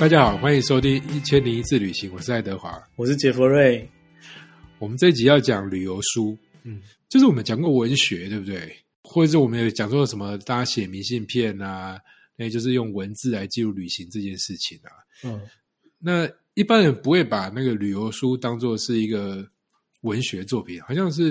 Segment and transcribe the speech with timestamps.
[0.00, 3.86] 大家好，欢迎收听《一千零一次旅行》，我是爱德华，我是杰弗瑞。
[4.78, 6.80] 我们这一集要讲旅游书，嗯，
[7.10, 8.74] 就是我们讲过文学，对不对？
[9.02, 12.00] 或者是我们有讲过什么，大家写明信片啊，
[12.34, 14.88] 那就是用文字来记录旅行这件事情啊。
[15.22, 15.38] 嗯，
[15.98, 19.46] 那一般人不会把那个旅游书当做是一个
[20.00, 21.30] 文学作品，好像是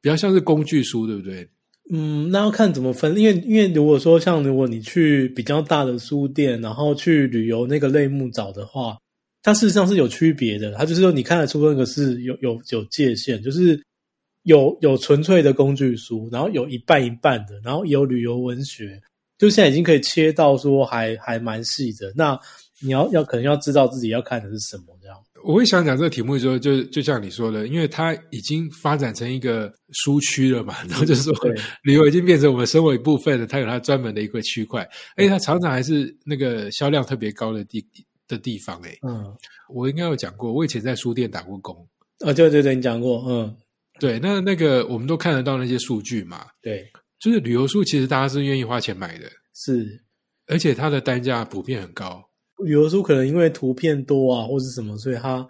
[0.00, 1.50] 比较像是工具书，对不对？
[1.90, 8.98] 嗯，那要看怎么分，因为因为如果说像如果你去比较大的书店，然后去旅游那个类目找的话，
[9.42, 10.72] 它事实上是有区别的。
[10.74, 13.82] 它就是说你看得出那个是有有有界限，就是
[14.42, 19.00] 有有纯粹的工具书，然后有一半一半的，然后有旅游文学，
[19.38, 22.12] 就现在已经可以切到说还还蛮细的。
[22.14, 22.38] 那
[22.80, 25.16] 你要要可能要知道自己要看的是什么这样。
[25.44, 31.32] 我会想讲这个题目的时候，就就像你说的，因为它已经发展成一个书区了嘛， 然后就是说
[31.82, 33.46] 旅游已经变成我们生活一部分了。
[33.46, 34.82] 它有它专门的一个区块，
[35.16, 37.84] 而且它常常还是那个销量特别高的地
[38.26, 38.80] 的地方。
[38.82, 39.24] 哎，嗯，
[39.72, 41.74] 我应该有讲过，我以前在书店打过工。
[42.20, 43.56] 啊，对对对，你讲过，嗯，
[44.00, 46.46] 对，那那个我们都看得到那些数据嘛。
[46.60, 50.02] 对，就是旅游书其实大家是愿意花钱买的，是，
[50.46, 52.27] 而且它的单价普遍很高。
[52.64, 55.46] 旅游书可能因为图片多啊，或是什么，所以它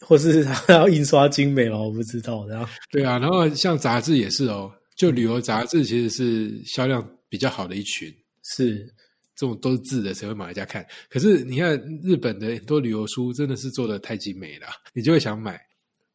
[0.00, 2.46] 或是它要印刷精美嘛，我不知道。
[2.46, 8.78] 然后对啊，然后像杂志也是哦，就旅游杂志其实是销量比较好的一群，是
[9.34, 10.86] 这种都是字的才会买来家看。
[11.08, 15.60] 可是你看日本的很多旅游书真的是做的太精美了，你就会想买。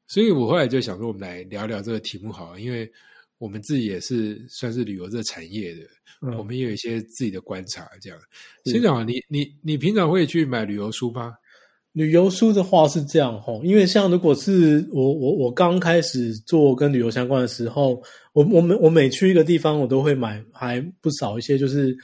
[0.07, 2.91] 所以我后来就想说，我们来聊聊这个题目好，了，因为
[3.42, 5.81] 我们自己也是算是旅游这产业的。
[6.38, 8.20] 我们也有一些自己的观察，这样。
[8.66, 11.33] 先长，你你你平常会去买旅游书吗？
[11.94, 18.02] 旅游书的话是这样吼，因为像如果是我我我刚开始做跟旅游相关的时候，
[18.33, 21.98] 我我每我每去一个地方，我都会买还不少一些就是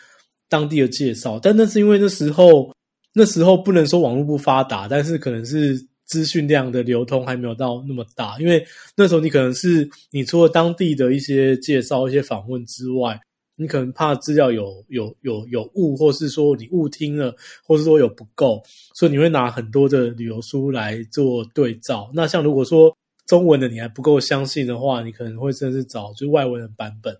[0.50, 1.40] 当地的介绍。
[1.40, 2.74] 但那是因为那时候
[3.14, 8.36] 那时候不能说网络不发达，但是可能是资讯量的流通还没有到那么大。
[8.40, 13.20] 因为那时候你可能是你除了当地的一些介绍、一些访问之外。
[13.60, 17.36] 你可能怕资料有有有有误，或是说你误听了，
[17.66, 18.62] 或是说有不够，
[18.94, 22.08] 所以你会拿很多的旅游书来做对照。
[22.14, 27.17] 那像如果说中文的你还不够相信的话，你可能会甚至找就外文的版本。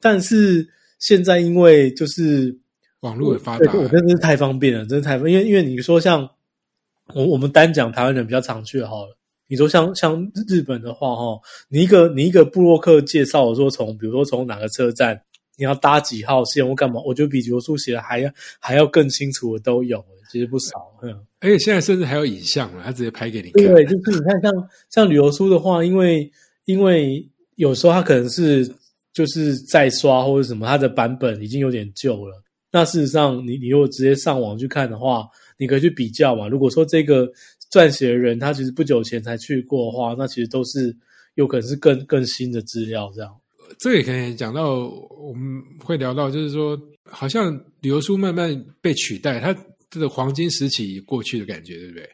[0.00, 0.64] 但是
[1.00, 2.56] 现在因为就是
[3.00, 5.34] 网络发达，我真的是太方便了，真的太方便。
[5.34, 6.30] 因为因为你说像
[7.14, 9.16] 我我们单讲台湾人比较常去好了，
[9.48, 15.20] 你说像像日本的话哈，你一个你一个布洛克介绍说从比如说从哪个车站。
[15.56, 17.02] 你要搭几号线或干嘛？
[17.04, 20.90] 我觉得比游书写的还要还要更清楚的都有，其实不少。
[21.02, 23.66] 嗯，而且现在甚至还有影像了，他直接拍给你看。
[23.66, 26.32] 对，就是你看，像像旅游书的话，因为
[26.64, 27.22] 因为
[27.56, 28.66] 有时候他可能是
[29.12, 32.42] 就是在刷或者什么，它的版本已经有点旧了。
[32.72, 35.28] 那事实上，你你如果直接上网去看的话，
[35.60, 36.48] 你可以去比较嘛。
[36.48, 37.30] 如果说这个
[37.70, 40.96] 撰写的人他其实不久前才去过的话，那其实都是
[41.34, 43.30] 有可能是更更新的资料这样。
[43.78, 44.88] 这也可以讲到，
[45.20, 49.54] 我们会聊到，就是说，好像旅游书慢慢被取代，它
[49.88, 52.08] 这个黄金时期过去的感觉，对不对？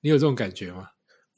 [0.00, 0.86] 你有这种感觉吗？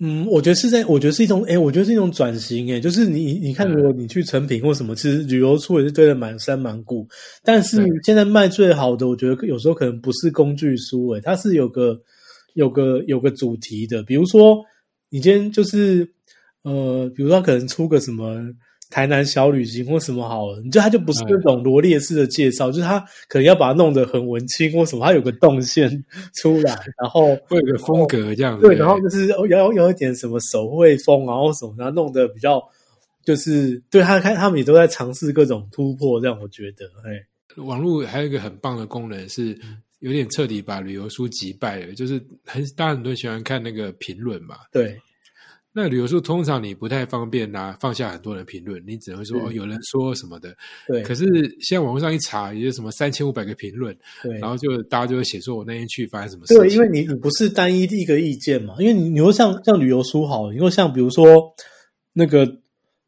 [0.00, 7.06] 嗯，我觉得是在，我觉得是一种，哎，我觉得是一种转型，哎，就是你，你看，如果你去成品或什么，其实旅游处也是堆的满山满谷，
[7.44, 11.99] 但是现在卖最好的，我觉得有时候可能不是工具书，哎，它是有个
[12.55, 14.59] 有个有个主题的，比如说
[15.10, 16.09] 你今天就是，
[16.62, 18.41] 呃，比如说可能出个什么。
[18.91, 25.91] 台南小旅行或什么好了，你就他就不是那种罗列式的介绍，就是他可能要把它弄得很文青或什么，他有个动线
[26.34, 26.72] 出来，
[27.03, 28.61] 然后 会有个风格这样。
[28.61, 32.62] 对，然后就是要有一点什么手绘风，然后什么，然后弄得比较
[33.25, 39.59] 就是对他看他们也都在尝试各种突破，这样我觉得，哎，网络还有一个很棒的功能是
[40.00, 44.97] 有点彻底把旅游书击败了，就是很大家很多人喜欢看那个评论嘛，对。
[45.77, 50.55] 那旅游书通常你不太方便拿放下很多人评论，你只能说哦有人说什么的。
[50.87, 51.03] 对。
[51.03, 51.27] 可是
[51.61, 53.93] 现在网络上一查，也就什么三千五百个评论，
[54.23, 54.38] 对。
[54.38, 56.55] 然后就大家就会写说我那天去发生什么事。
[56.55, 61.26] 对，因为你你不是单一一个意见嘛，因为你你说像像旅游书好，你说像比如说
[62.12, 62.47] 那个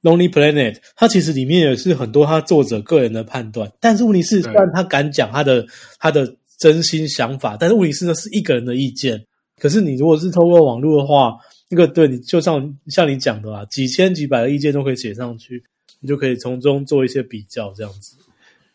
[0.02, 5.64] Lonely Planet，它其实里面也是很多他作者个人的判断，但是问题是虽然他敢讲他的
[6.00, 9.24] 他的真心想法，但是问题是那是一个人的意见。
[9.60, 11.36] 可是你如果是透过网络的话。
[11.68, 15.62] 那个对你就像像你讲的啊，几千几百个意见都可以写上去，
[16.00, 18.16] 你就可以从中做一些比较，这样子。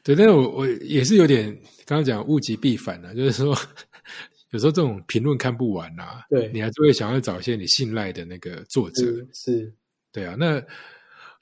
[0.03, 1.51] 对，但是我我也是有点
[1.85, 3.55] 刚刚讲物极必反啊，就是说
[4.51, 9.03] 有时候这种评论看不完啊，对你还是会想要找一些你信赖的那个作者。
[9.33, 9.73] 是，
[10.11, 10.35] 对啊。
[10.37, 10.61] 那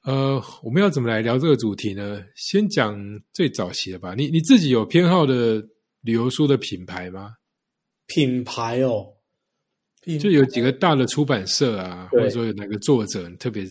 [0.04, 2.24] 呃，我们要怎么来聊这个主题呢？
[2.36, 2.98] 先讲
[3.34, 4.14] 最早期的吧。
[4.14, 5.64] 你你自己有偏好的
[6.02, 7.34] 旅游书的品牌吗？
[8.08, 9.08] 品牌哦，
[10.18, 13.64] 就有几个大的出版社啊，或者说有哪个作者特别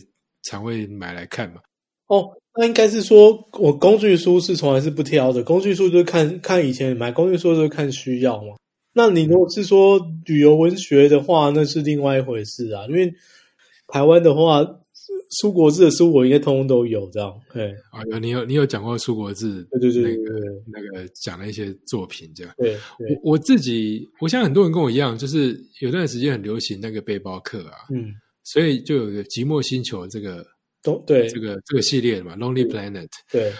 [0.43, 1.59] 常会买来看嘛？
[2.07, 8.55] 哦，那应该是说我工具书是从来是不挑的，工具书就是看看以前买工具书就是看需要嘛。
[8.93, 12.85] 那你如果是说旅游文学的话，那是另外一回事啊。
[12.87, 13.13] 因为
[13.87, 14.65] 台湾的话，
[15.29, 17.33] 苏国志的书我应该通通都有这样。
[17.53, 22.53] 对啊，有你有你有讲过苏国志，对对对，那个那个讲了一些作品这样。
[22.57, 22.75] 对，
[23.23, 30.45] 我我自己，我想很多人跟我一样，就是有段时间很流行那个背包客啊，嗯，所以就有个寂寞星球这个。
[30.81, 33.09] 都对这个这个系列嘛，Lonely Planet。
[33.29, 33.51] 对，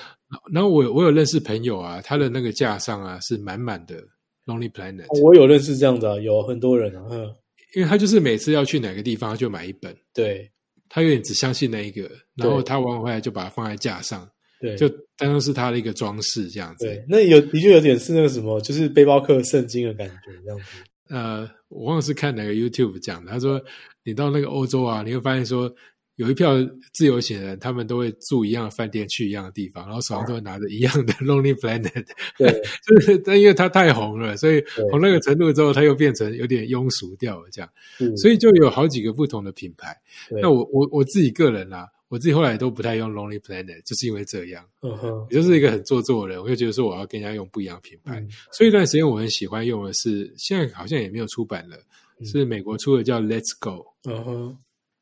[0.54, 4.01] 然后我我有认识朋友啊，他的那个架上啊是满满的
[4.45, 5.06] Lonely Planet。
[5.22, 7.27] 我有认识这样的，有很多人啊，嗯，
[7.75, 10.50] 因为他就是每次要去哪个地方就买一本，对，
[10.89, 14.27] 他有点只相信那一个，然后他玩回来就把它放在架上，
[14.59, 16.86] 对，就当成是他的一个装饰这样子。
[16.86, 20.65] 对，那有的确有点是那个什么，就是背包客圣经的感觉这样子。
[21.09, 23.63] 呃，我忘了是看哪个 YouTube 讲的，他说
[24.03, 25.74] 你到那个欧洲啊，你会发现说。
[26.19, 26.54] 有一票
[26.94, 32.06] 自由行人，他们都会住一样的饭店，去一样的地方，然后手上都会拿着一样的 Lonely Planet。
[32.38, 34.62] 对， 就是但因为它太红了，所以
[34.92, 37.69] 红那个程度之后，它又变成有点庸俗掉了这样。
[38.18, 39.95] 所以就有好几个不同的品牌。
[40.42, 44.65] 那我我我自己个人啊，我自己后来都不太用 Lonely Planet，就是因为这样。
[44.81, 48.22] 嗯哼，也就是一个很做作的人，我就觉得说我要跟人家用不一样的品牌。
[48.51, 51.77] 所以一段时间我很喜欢用的是，现在好像也没有出版了，
[52.25, 53.86] 是美国出的叫 Let's Go。
[54.04, 54.57] 嗯哼，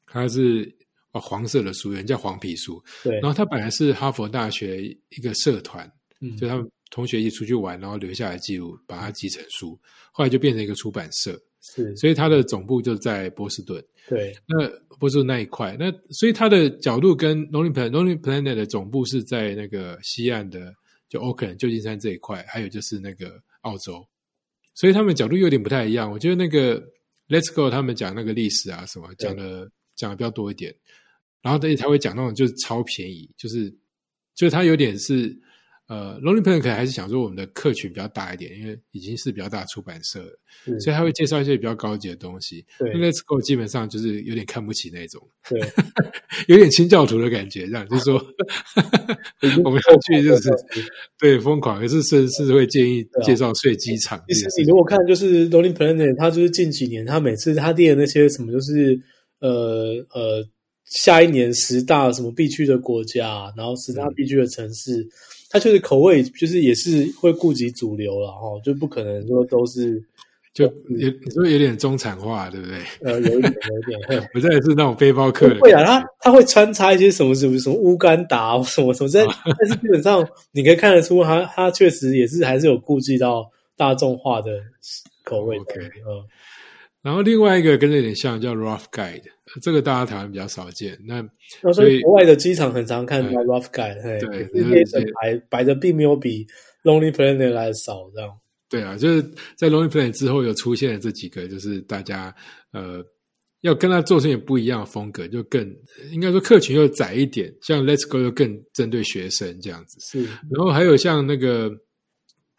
[0.05, 0.77] 它是。
[1.19, 2.83] 黄色的书，人叫黄皮书。
[3.03, 5.89] 对，然后他本来是哈佛大学一个社团，
[6.21, 9.79] 嗯，就他们同学一起出去玩，然后留下来记录，把它集成书，
[10.11, 11.39] 后来就变成一个出版社。
[11.59, 13.83] 是，所以它的总部就在波士顿。
[14.07, 20.73] 对，那波士顿那一块，那所以它的角度跟 Lonely Planet Lonely Planet 的总部是在那个西岸的，
[21.09, 24.07] 就 Oakland 旧金山这一块，还有就是那个澳洲，
[24.75, 26.09] 所以他们角度有点不太一样。
[26.09, 26.81] 我觉得那个
[27.27, 30.73] Let's Go 他们讲那个历史啊什么，讲的讲的比较多一点。
[31.41, 33.69] 然后，等他会讲那种就是超便宜，就是
[34.35, 35.33] 就是他有点是
[35.87, 42.65] 呃，Lonely Planet 可能还是想说我们的客群比较大一点，因为已经是比较大出版社了，所以他会介绍一些比较高级的东西。
[42.77, 45.61] 对，Let's Go 基本上就是有点看不起那种，对，
[46.49, 48.15] 有点清教徒的感觉，这样就是说
[49.63, 50.49] 我们要去就是
[51.17, 54.21] 对疯狂，可是是是会建议介绍睡机场。
[54.27, 58.99] 其实你如果看就是 Lonely Planet，他就是近几年他每次他列的那些什么，就是
[59.39, 60.45] 呃呃。
[60.89, 65.07] 下一年十大什么必去的国家，然后十大必去的城市，
[65.49, 70.01] 它就是口味就是也是会顾及主流了哈，就不可能说都是
[70.53, 72.77] 就有你说有点中产化，对不对？
[73.01, 79.27] 呃，有一点有一点， 不再是那种背包客 会啊，他他会穿插一些什么什么什么乌干达什么什么，但
[79.59, 84.51] 但是基本上你可以看得出，他他确实也是还是有顾及到大众化的
[85.23, 85.59] 口味。
[85.59, 86.23] OK，嗯。
[87.03, 89.21] 然后另外一个跟这有点像，叫 Rough Guide，
[89.61, 90.97] 这个大家台湾比较少见。
[91.05, 91.21] 那
[91.73, 96.45] 所以国外的机场很常看到 Rough Guide，对，这些牌摆的并没有比
[96.83, 98.29] Lonely Planet 来少，这样。
[98.69, 99.21] 对啊，就是
[99.55, 102.33] 在 Lonely Planet 之后，有出现了这几个，就是大家
[102.71, 103.03] 呃
[103.61, 105.67] 要跟他做成也不一样的风格，就更
[106.11, 109.97] 应该说客群又窄一点，像 Let's Go 又更针对学生这样子。
[110.01, 111.71] 是，然后还有像那个。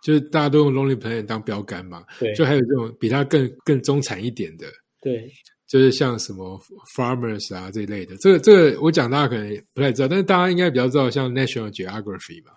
[0.04, 4.64] 就是大家都用 Lonely Planet 当标杆嘛，对，就还有这种比它更更中产一点的，
[5.02, 5.28] 对，
[5.68, 6.58] 就是像什么
[6.96, 12.52] Farmers 啊这一类的，这个这个我讲大家可能不太知道，但是大家应该比较知道，像 National Geography 嘛，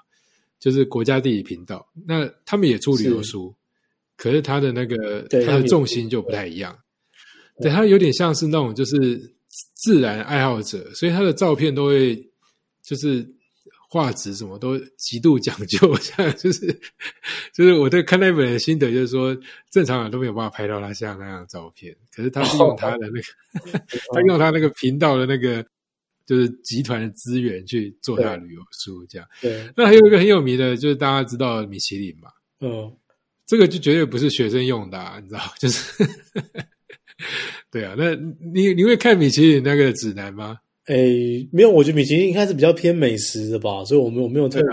[0.59, 3.53] 就是国家地理频道，那他们也出旅游书，
[4.15, 6.75] 可是他的那个他的重心就不太一样，
[7.61, 9.19] 对，他有点像是那种就是
[9.75, 12.15] 自然爱好者，所以他的照片都会
[12.81, 13.29] 就是。
[13.93, 16.65] 画质什么都极度讲究， 像就是
[17.53, 19.37] 就是我对看那本的心得，就是说
[19.69, 23.79] 正常人都没有办法拍到他像那样的照片，可是他是用他的那个，
[24.15, 25.61] 他用他那个频道的那个
[26.25, 29.27] 就是集团的资源去做他的旅游书，这样。
[29.41, 29.69] 对。
[29.75, 32.29] 那还有一个很有名的，就是大家知道米其林嘛，
[32.61, 32.95] 嗯，
[33.45, 35.41] 这个就绝对不是学生用的，啊，你知道？
[35.59, 36.07] 就是，
[37.69, 40.57] 对啊，那你你会看米其林那个指南吗？
[40.87, 44.69] 诶，没有，我觉得米其林应该是比较偏美食的吧，所以我没有没有特别。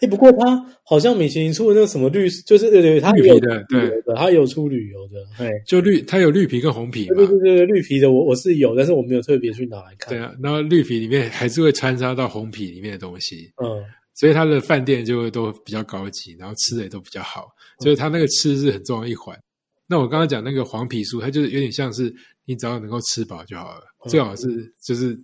[0.00, 10.14] 诶，不过他好像米其林出的那个什么绿，就是对对，他有的，对的，他有出旅游的，哎，就绿，他有绿皮跟红皮，对对对对，绿皮的我我是有，但是我没有特别去拿来看。
[10.14, 17.48] 对啊，然后绿皮里面还是会穿插到红皮里面的东西，嗯，所以他的饭店就会都比较高级，然后吃的也都比较好，
[17.80, 19.38] 所以他那个吃是很重要一环。
[19.86, 22.10] 那我刚刚讲那个黄皮酥，它就是有点像是
[22.46, 25.14] 你只要能够吃饱就好了，最好是就是。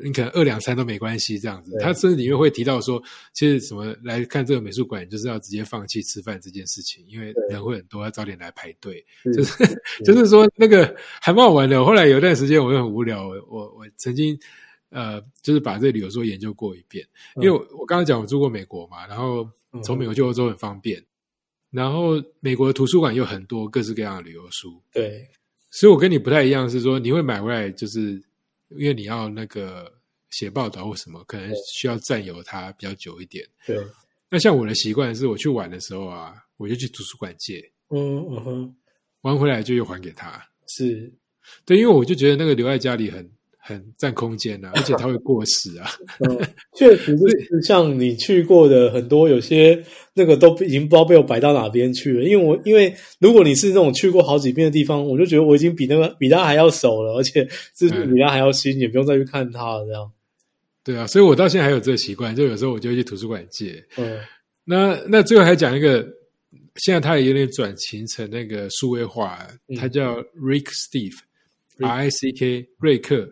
[0.00, 1.70] 你可能饿两餐都没关系，这样子。
[1.80, 9.04] 他甚至里面会提到说，其实什么来看这个美术馆，就是要直接放弃吃饭这件事情，因为人会很多，要早点来排队。
[9.34, 9.64] 就是
[10.04, 11.84] 就是说那个还蛮好玩的。
[11.84, 14.38] 后来有段时间我又很无聊，我我曾经
[14.90, 17.06] 呃，就是把这旅游书研究过一遍，
[17.36, 19.48] 因为我刚刚讲我住过美国嘛，然后
[19.84, 21.02] 从美国去欧洲很方便。
[21.70, 25.26] 然后美国的图书馆有很多各式各样的旅游书，对，
[25.70, 28.22] 所以我跟你不太一样，是说你会买回来，就是
[28.76, 29.92] 因为你要那个
[30.30, 33.46] 写报道或什么，可能需要占有它比较久一点。
[33.66, 33.76] 对，
[34.30, 37.60] 那像我的习惯是，我去玩的时候啊，我就去图书馆借，
[37.90, 38.76] 嗯嗯哼，
[39.22, 40.42] 玩回来就又还给他。
[40.66, 41.12] 是，
[41.64, 43.30] 对，因为我就觉得那个留在家里很。
[43.64, 45.88] 很占空间啊，而且它会过时啊。
[46.28, 46.36] 嗯，
[46.76, 49.80] 确实是像你去过的很多，有些
[50.14, 52.24] 那个都已经不知道被我摆到哪边去了。
[52.24, 59.86] 因为我因为如果你是那种去过好几遍的地方，我就觉得我已经比那个比他还要熟了，而且是比他还要新，也不用再去看它了。
[59.86, 60.10] 这样。
[60.82, 63.80] 对啊，所以我到现在还有这个习惯，就有时候我就会去图书馆借。
[63.96, 64.18] 嗯，
[64.64, 66.04] 那那最后还讲一个，
[66.76, 69.46] 现在它也有点转型成那个数位化，
[69.78, 73.28] 它叫 Rick Steve，R I C K 瑞克。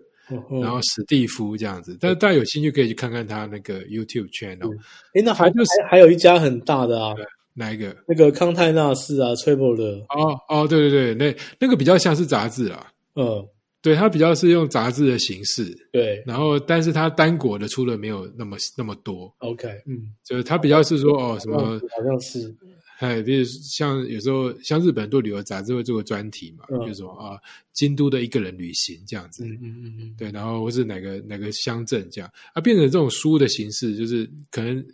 [0.60, 4.74] 然后史蒂夫这样子，但是大家有兴趣可以去看看他那个 YouTube channel。
[5.14, 7.14] 哎，那还就是还有一家很大的啊，
[7.54, 7.94] 哪一个？
[8.06, 9.84] 那个康泰纳仕啊 t r a v e l 的。
[10.08, 12.86] 哦哦，对对对，那那个比较像是杂志啊。
[13.16, 13.46] 嗯，
[13.82, 15.64] 对，它比较是用杂志的形式。
[15.92, 19.32] 对，然后但是它单国的出的没有那么那么多。
[19.38, 21.58] OK，嗯，就是它比较是说哦什么，
[21.96, 22.54] 好像是。
[23.00, 27.40] 哎，比如像有时候像日本很多旅游杂志会做个专题嘛，比如说啊，
[27.72, 34.84] 京都的一个人旅行这样子，嗯嗯嗯，对，然后或是哪个哪个乡镇这样，啊，变成这种书的形式，就是可能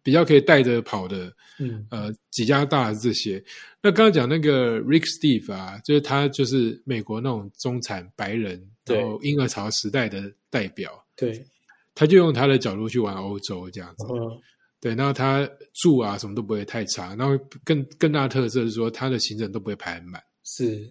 [0.00, 1.84] 比较可以带着跑的，嗯。
[1.90, 3.42] 呃，几家大这些。
[3.82, 11.44] 那刚刚讲那个 Rick Steve 啊，就是他就是美国那种中产白人，然后婴儿潮时代的代表，对，
[11.96, 14.04] 他就用他的角度去玩欧洲这样子。
[14.80, 17.14] 对，然后他住啊，什么都不会太差。
[17.14, 20.22] 然后更更大的特色是说，他的行程都不会排很满。
[20.42, 20.90] 是，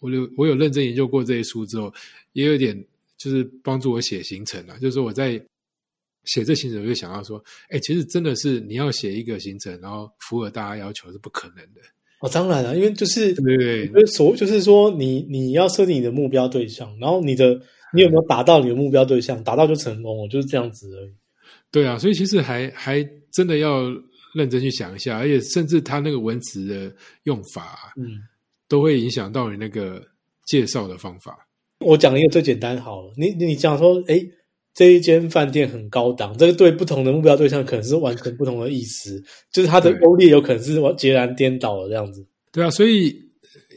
[0.00, 1.92] 我有我有认真研究过这些书之后，
[2.32, 2.80] 也有点
[3.16, 4.78] 就是帮助我写行程啊。
[4.80, 5.32] 就是说我在
[6.24, 11.80] 写这行程，我就想到说，哎，其实真的是你要写一个行程，然后符合大家要求是不可能的。
[12.20, 17.60] 哦，当然了，因为就是对，所就是说，你你要设定你的目标对象，然后你的
[17.92, 21.12] 你有没有达到你的目标对象，达到就成功了，就是这样子而已。
[21.70, 23.82] 对啊，所以其实还还真的要
[24.34, 26.94] 认真去想一下，而且甚至他那个文词的
[27.24, 28.20] 用法，嗯，
[28.68, 30.02] 都会影响到你那个
[30.46, 31.36] 介绍的方法。
[31.80, 34.18] 我讲一个最简单好了，你你讲说，哎，
[34.74, 39.22] 这一间饭店很高档，这个对不同的目标对象可能是完全不同的意思，
[39.52, 42.26] 就是它的欧列有可能是截然颠倒的这样子。
[42.50, 43.14] 对啊，所以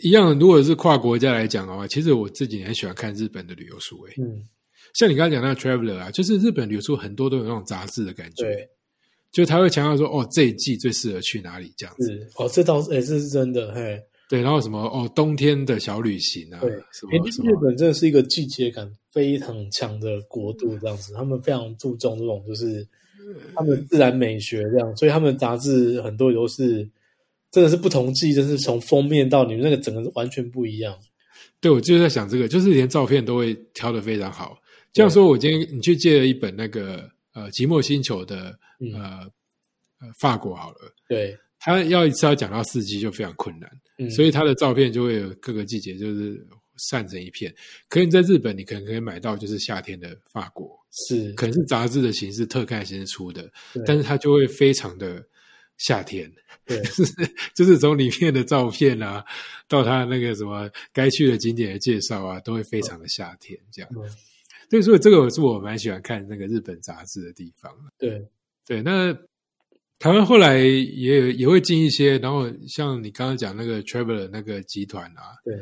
[0.01, 4.41] 一样，如果是跨国家来讲的话，其实我这几年喜欢看日本的旅游书，哎，嗯。
[4.93, 8.69] 像你刚才讲那个 Traveler 啊，就是日本流出很多都有那种杂志的感觉，对，
[9.31, 13.97] 就他会强调说，哦，这一季最适合去哪里这样子，哦，这倒是，哎，这是真的，嘿，
[14.29, 22.85] 对，然后什么，哦，冬天的小旅行啊，对，日本真的是一个季节感非常强的国度，这样子，他们非常注重这种就是
[23.55, 26.87] 他们自然美学这样，所以他们杂志很多都是
[27.49, 30.97] 真的是不同季，就是从封面到你们那个整个完全不一样。
[31.59, 34.57] 对，我就在想这个，就是连照片都会挑的非常好。
[34.93, 38.57] 这样说，我今天你去借了一本那个呃《寂寞星球》的
[38.93, 39.25] 呃
[39.99, 46.45] 呃法国好了，对，他要一次要讲到四季就非常困难，所以他的照片就会有各个季节就是
[46.77, 47.53] 散成一片。
[47.87, 51.31] 可你在日本，你可能可以买到就是夏天的法国，是。
[51.33, 53.49] 可能是杂志的形式特刊形式出的，
[53.85, 55.23] 但是它就会非常的
[55.77, 56.29] 夏天，
[56.65, 56.81] 对，
[57.55, 59.23] 就是从里面的照片啊，
[59.67, 63.89] 到他那个什么该去的景点的介绍啊，都会非常的夏天这样。
[64.71, 67.69] 对，所以这个是我蛮喜欢看那个日本杂志的地方。
[67.97, 68.25] 对，
[68.65, 69.13] 对，那
[69.99, 75.53] 台湾后来也也会进一些，然后像你刚刚讲那个 Traveler 那个集团啊，对，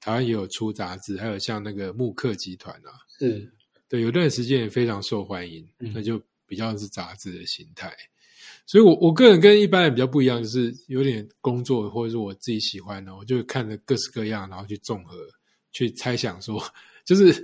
[0.00, 3.50] 台湾也有出杂志，还有像那个木刻集团啊，是，
[3.88, 7.90] 对，有段时间也非常受欢迎，那就比较是杂志的形态。
[8.66, 15.16] 所以，我我个人跟一般人比较不一样，就是有点工作或者是我自己喜欢的，我就看着各式各样，然后去综合
[15.72, 16.62] 去猜想说，
[17.06, 17.42] 就是。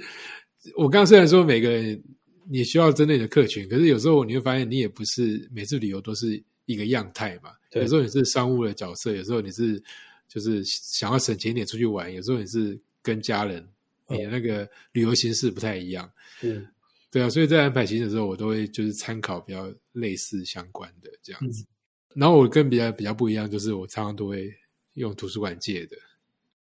[0.76, 2.02] 我刚刚虽然说每个人
[2.48, 7.50] 你需要针对你的客群，可是有时候你会发现你也不是每次旅游都是一个样态嘛。
[7.72, 9.82] 有时候你是商务的角色，有时候你是
[10.28, 13.66] 就是想要省钱一点出去玩，有时候你是跟家人，
[14.08, 16.10] 你的那个旅游形式不太一样。
[16.42, 16.66] 嗯，
[17.10, 21.66] 对啊，所以在安排行程的时候，我都会就是参考比较类似相关的这样子。
[22.14, 24.50] 然后我跟比较比较不一样，就是我常常都会
[24.94, 25.96] 用图书馆借的。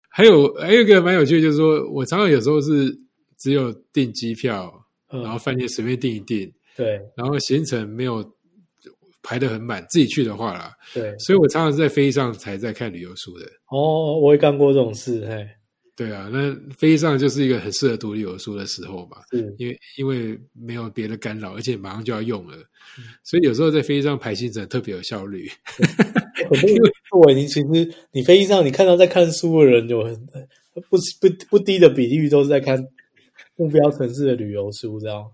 [0.10, 2.98] 还有还有一个蛮有趣的，就是说我常常有时候是。
[3.38, 4.74] 只有订机票，
[5.10, 8.24] 然后饭店随便订一订，对，然后行程没有
[9.24, 13.46] 排的很满，自己去的话啦，对，所以我常常是在飞机上才在看旅游书的。
[13.70, 15.48] 哦，我也干过这种事，嘿，
[15.96, 22.58] 对啊，那飞机上就是一个很适合读旅游书的时候嘛，嗯，因为因为没有别的干扰，而且马上就要用了，
[23.24, 25.50] 所以有时候在飞机上排行程特别有效率。
[26.66, 30.16] 因为我你其实你飞机上你看到在看书的人有很
[30.90, 32.78] 不不不低的比例都是在看
[33.58, 35.26] 目标城市的旅游书，这样。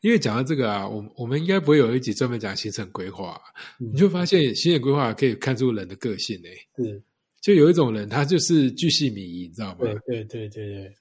[0.00, 3.40] 因为讲到这个啊，我我们应该不会有一集专门讲行程规划，
[3.78, 6.54] 你就发现行程规划可以看出人的个性诶。
[6.76, 7.02] 是，
[7.42, 9.78] 就有一种人他就是巨细靡遗，你知道吗？
[9.80, 10.92] 对对对对对，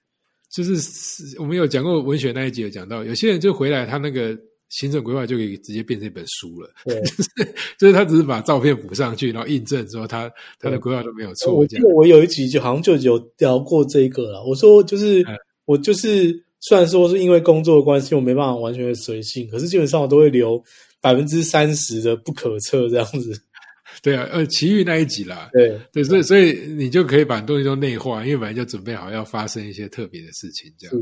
[0.52, 4.38] 就是我们有讲过文学那一集有讲到，有些人就回来他那个。
[4.70, 11.56] 行程规划就可以直接变成一本书了，对， 就是就是他只是把照片补上去，然后印证说他他的规划都没有错。
[11.56, 14.44] 我记得我有一集就好像就有聊过这个了。
[14.44, 15.24] 我说就是
[15.68, 20.64] 我就是虽然说是因为工作的关系，我没办法完全的随性，可是基本上我都会留
[21.02, 23.40] 百分之三十的不可测这样子。
[24.02, 30.96] 对啊，呃，奇遇那一集啦，对对，所以所以你就可以把东西都内化，因为本来就准备好要发生一些特别的事情，这样。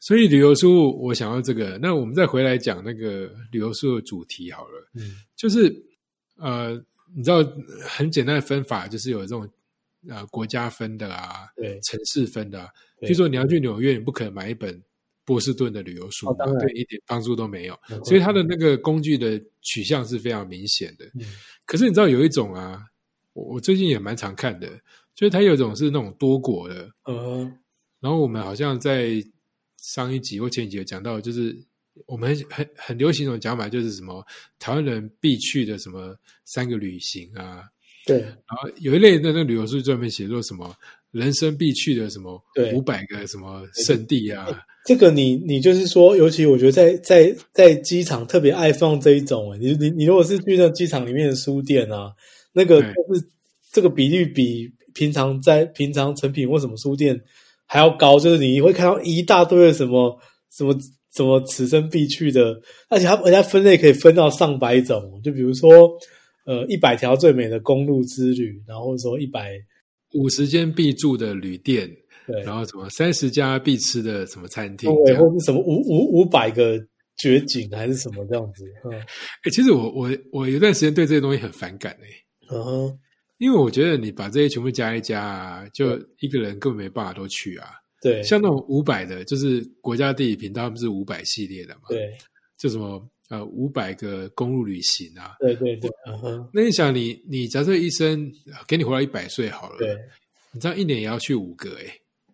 [0.00, 1.76] 所以旅游书，我想要这个。
[1.82, 4.88] 那我们再回来讲那个旅游书的主题好了。
[4.94, 5.74] 嗯，就是
[6.36, 6.80] 呃，
[7.14, 7.38] 你知道
[7.82, 9.46] 很简单的分法，就是有这种
[10.08, 12.68] 呃国家分的啊，对，城市分的。
[13.06, 14.82] 就说你要去纽约，你不可能买一本
[15.24, 16.26] 波士顿的旅游书，
[16.60, 17.78] 对，一点帮助都没有。
[18.04, 21.04] 所以它的那个工具的取向是非常明显的。
[21.14, 21.22] 嗯，
[21.66, 22.80] 可是你知道有一种啊，
[23.32, 24.68] 我我最近也蛮常看的，
[25.14, 26.90] 就是它有一种是那种多国的。
[27.06, 27.58] 嗯，
[28.00, 29.22] 然后我们好像在。
[29.80, 31.56] 上一集或前几集有讲到，就是
[32.06, 34.26] 我们很很流行一种讲法，就是什么
[34.58, 37.62] 台湾人必去的什么三个旅行啊。
[38.08, 38.20] 对。
[38.20, 40.74] 然后有一类的那旅游书专门写作什么
[41.10, 42.42] 人生必去的什么
[42.74, 44.48] 五百个什么圣地啊。
[44.86, 49.54] 这个你你就是说，尤其我觉得在在在机场特别爱放这一种。
[49.60, 52.10] 你你你如果是去那机场里面的书店啊，
[52.52, 53.22] 那个就是
[53.70, 57.20] 这个比率比平常在平常成品或什么书店。
[57.70, 60.18] 还要高，就是你会看到一大堆的什么
[60.50, 60.74] 什么
[61.14, 65.68] 什么此生必去的，而且它人家分类可以分到上百种，就比如说
[66.48, 69.52] 呃一百条最美的公路之旅，然后说一百
[70.14, 71.86] 五十间必住的旅店，
[72.26, 76.80] 对，然后什么三十家必吃的什么餐厅，对，或是什么五五五百个
[77.18, 82.08] 绝景还是什么这样子，嗯，哎， 其实我我我有段时间对这些东西很反感哎，
[82.50, 82.98] 嗯哼。
[83.38, 87.68] 因为我觉得你把这些全部加一加啊，就一个人根本没办法都去啊。
[88.02, 91.82] 对，像那种五百的，就是国家地理频道他们是五百系列的嘛。
[91.88, 92.10] 对，
[92.58, 95.36] 就什么呃五百个公路旅行啊。
[95.40, 95.90] 对对对。
[96.52, 98.30] 那你想，你你假设一生
[98.66, 99.96] 给你活到一百岁好了，对，
[100.52, 101.84] 你这样一年也要去五个哎。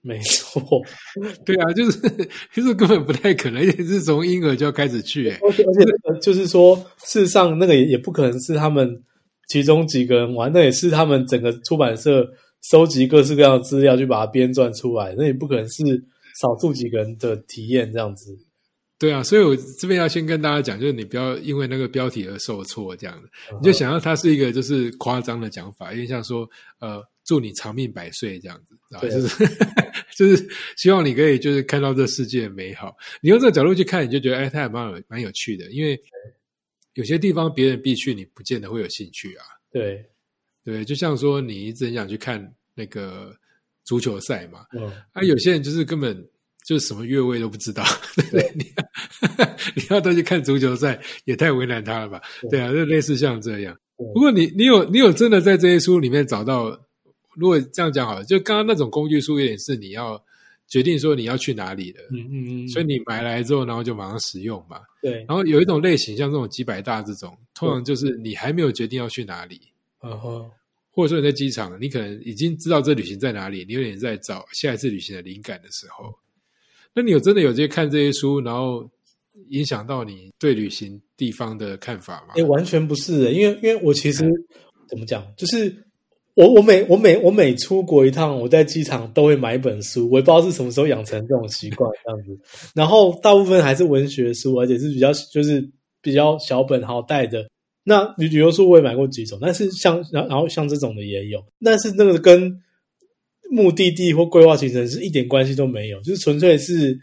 [0.01, 0.63] 没错。
[1.47, 1.99] 对啊，就是
[2.53, 5.39] 就是根本不太可能，而且是从婴儿就要开始去哎。
[5.43, 9.03] 而且而且就是说，事实上那个也也不可能是他们。
[9.47, 12.27] 其中几个人玩，那也是他们整个出版社
[12.63, 15.15] 收集各式各样的资料，去把它编撰出来。
[15.19, 15.85] 那也不可能是
[16.41, 18.35] 少数几个人的体验这样子。
[18.99, 23.29] 对啊，所以我这边要先跟大家讲，就是你不要因为那个标题而受挫，这样子。
[23.61, 26.49] 你就想要它是一个就是夸张的讲法，因为像说
[26.81, 29.47] 呃，祝你长命百岁这样子，啊，就是
[30.17, 32.97] 就是希望你可以就是看到这世界美好。
[33.21, 36.01] 你用这个角度去看，你就觉得哎，它也蛮有蛮有趣的，因为。
[36.95, 39.45] 有些地方别人必去，你不见得会有兴趣啊。
[39.73, 40.01] 对，
[40.63, 43.35] 对，就像说你一直很想去看那个
[43.83, 44.65] 足球赛嘛。
[44.79, 44.89] 嗯。
[45.11, 46.17] 啊，有些人就是根本
[46.65, 47.85] 就是什么越位都不知道。
[48.33, 48.65] 对，你
[49.77, 52.21] 你要他去看足球赛，也太为难他了吧？
[52.51, 53.77] 对啊，就类似像这样。
[53.97, 56.77] 不过你你有你有真的在这些书里面找到？
[57.35, 60.21] 如果这样讲好了，就刚刚那种工具书，有点是你要。
[60.67, 64.81] 决定说你要去哪里的，嗯嗯嗯，所以你买来之后，然后就马上使用嘛。
[65.03, 65.19] 对。
[65.29, 69.61] 然后有一种类型，像这种几百大这种，通常就是你还没有决定要去哪里，
[70.03, 70.51] 嗯哼，
[70.91, 76.13] 或者说你在机场，你可能已经知道这旅行在哪里，你有点在找下一次旅行的灵感的时候，
[76.95, 78.89] 那你有真的有这些看这些书，然后
[79.51, 82.35] 影响到你对旅行地方的看法吗？
[82.37, 84.25] 哎，完全不是，因为因为我其实
[84.89, 85.75] 怎么讲，就是。
[86.37, 90.11] 我我每我每我每出国一趟，我在机场都会买一本书。
[90.11, 92.37] 我也不知道是什么时候养成这种习惯，这样子。
[92.75, 95.65] 然后大部分还是文学书，而且是比较就是
[96.03, 97.49] 比较小本好带的。
[97.85, 102.53] 那旅旅游书我也买过几种，但是像然然后像这种的也有，但是那个跟
[103.55, 106.99] 目的地或规划行程是一点关系都没有，就是纯粹是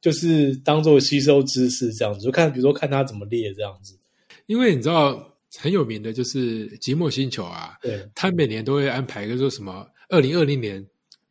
[0.00, 3.98] 就是当做吸收知识这样子，就看比如说看他怎么列这样子。
[4.46, 5.32] 因为你知道。
[5.58, 10.84] 很有名的就是《寂寞星球》啊，对，他每年都会安排一个说什么二零二零年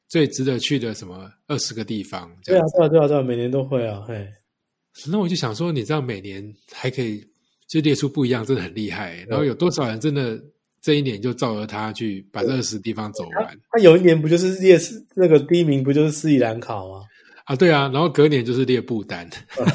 [0.08, 4.28] 最值得去的什么二十个地方，对啊，对啊，对啊，对啊，每年都会啊，嘿，
[5.12, 7.24] 那我就想说，你知道每年还可以
[7.68, 9.24] 就列出不一样，真的很厉害。
[9.28, 10.42] 然后有多少人真的
[10.86, 13.58] 这一年就照着他去把这二十地方走完？
[13.72, 17.02] 他有一年不就是列斯那个第一名不就是斯里兰卡吗？
[17.46, 19.28] 啊，对啊，然后隔年就是列布丹，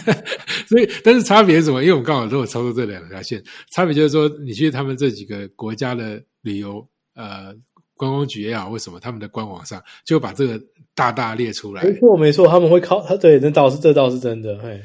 [0.68, 1.82] 所以但是差别是什么？
[1.82, 3.42] 因为我们刚好都有操作这两条线，
[3.72, 7.52] 差别就是说，你去他们这几个国家的旅游呃
[7.96, 10.60] 观光局也好，为什么他们的官网上就把这个
[10.94, 11.82] 大大列出来？
[11.82, 14.80] 没错，没错，他们会靠他，对，那倒是这倒是真的，嘿，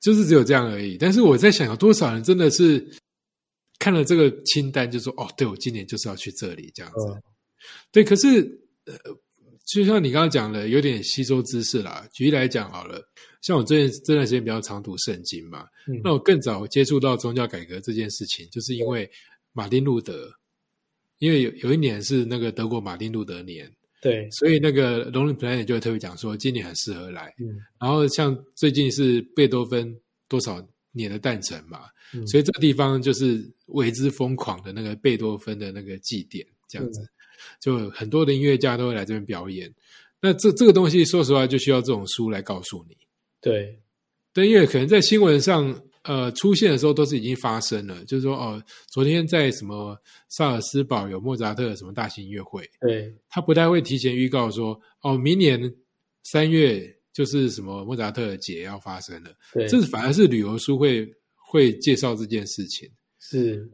[0.00, 0.96] 就是只有这样而已。
[0.96, 2.84] 但是我在想，有多少人真的是
[3.78, 7.22] 看了这个清单，就说哦，对我今年就是要去这里这样子，
[7.92, 8.40] 对，可是
[8.86, 8.94] 呃。
[9.66, 12.06] 就像你刚刚讲的，有点吸收知识啦。
[12.12, 13.02] 举例来讲好了，
[13.40, 15.64] 像我最近这段时间比较常读圣经嘛，
[16.02, 19.10] 那我更早接触到宗教改革这件事情，就是因为
[19.54, 20.30] 马丁路德，
[21.16, 23.66] 因为有有一年是那个德国马丁路德年，
[24.02, 27.34] 对，所以那个 Lonely Planet 就会特别讲说今年很适合来。
[27.80, 30.60] 然后像最近是贝多芬多少
[30.94, 31.82] 年的诞辰嘛，
[32.26, 37.06] 所以这个地方就是为之疯狂的那个贝多芬的那个祭典这样子。
[37.60, 39.70] 就很多的音乐家都会来这边表演，
[40.18, 42.96] 那这这个东西，说实话，就需要这种书来告诉你。
[43.40, 43.78] 对，
[44.32, 55.74] 但，因为可能在新闻上，呃，出现的时候都是已经发生了，就是说，哦，昨天在什么萨尔斯堡有莫扎特什么大型音乐会，对，他不太会提前预告说，哦，明年
[56.22, 63.70] 三月就是什么莫扎特节要发生了，对，这是反而是旅游书会会介绍这件事情，是。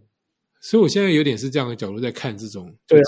[0.62, 3.00] 所以，我现在有点是这样的角度在看这种，对，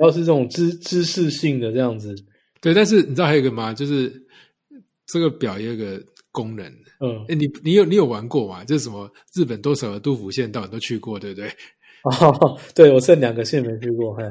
[0.00, 2.12] 要是这种知知识性的这样子。
[2.60, 3.72] 对，但是你知道还有一个吗？
[3.72, 4.12] 就是
[5.06, 6.66] 这个表有一个功能，
[6.98, 8.64] 嗯，哎，你你有你有玩过吗？
[8.64, 11.48] 就是什么日本多少的都府县道你都去过，对不对？
[12.02, 14.22] 哦，对我剩两个县没去过，哈。